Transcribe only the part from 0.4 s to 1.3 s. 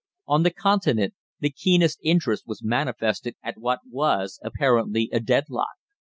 the Continent